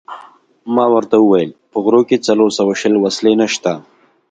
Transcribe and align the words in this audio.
ما 0.75 0.85
ورته 0.95 1.15
وویل: 1.19 1.51
په 1.71 1.77
غرو 1.85 2.01
کې 2.09 2.23
څلور 2.27 2.49
سوه 2.59 2.73
شل 2.81 2.93
وسلې 2.99 3.33
نشته. 3.41 3.71